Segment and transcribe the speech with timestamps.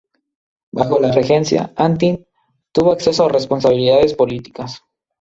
[0.71, 2.25] Bajo la Regencia, Antin,
[2.71, 4.81] tuvo acceso a responsabilidades políticas.